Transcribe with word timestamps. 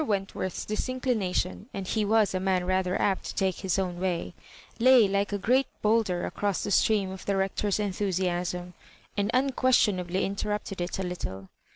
Wentworth's 0.03 0.65
disinclination 0.65 1.67
(and 1.75 1.87
he 1.87 2.03
was 2.03 2.33
a 2.33 2.39
man 2.39 2.65
rather 2.65 2.99
apt 2.99 3.23
to 3.25 3.35
take 3.35 3.57
his 3.57 3.77
own 3.77 3.99
way) 3.99 4.33
lay 4.79 5.07
like 5.07 5.31
a 5.31 5.37
great 5.37 5.67
boulder 5.83 6.25
across 6.25 6.63
the 6.63 6.71
stream 6.71 7.11
of 7.11 7.23
the 7.27 7.37
Rector's 7.37 7.79
enthusiasm, 7.79 8.73
and 9.15 9.29
unquestionably 9.31 10.25
interrupted 10.25 10.81
it 10.81 10.97
a 10.97 11.03
little. 11.03 11.49